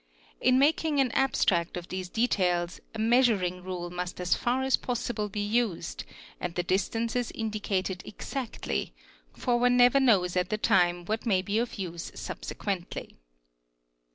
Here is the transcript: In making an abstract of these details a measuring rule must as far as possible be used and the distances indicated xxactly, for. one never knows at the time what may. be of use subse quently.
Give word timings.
In 0.41 0.57
making 0.57 0.99
an 0.99 1.11
abstract 1.11 1.77
of 1.77 1.89
these 1.89 2.09
details 2.09 2.79
a 2.95 2.97
measuring 2.97 3.61
rule 3.63 3.91
must 3.91 4.19
as 4.19 4.33
far 4.33 4.63
as 4.63 4.75
possible 4.75 5.29
be 5.29 5.45
used 5.45 6.05
and 6.39 6.55
the 6.55 6.63
distances 6.63 7.29
indicated 7.35 7.99
xxactly, 8.03 8.93
for. 9.33 9.59
one 9.59 9.77
never 9.77 9.99
knows 9.99 10.35
at 10.35 10.49
the 10.49 10.57
time 10.57 11.05
what 11.05 11.27
may. 11.27 11.43
be 11.43 11.59
of 11.59 11.75
use 11.77 12.09
subse 12.15 12.51
quently. 12.55 13.13